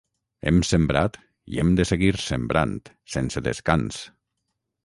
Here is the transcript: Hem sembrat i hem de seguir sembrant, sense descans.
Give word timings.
Hem 0.51 0.61
sembrat 0.69 1.19
i 1.55 1.59
hem 1.63 1.69
de 1.81 1.85
seguir 1.91 2.11
sembrant, 2.31 2.75
sense 3.17 3.45
descans. 3.49 4.05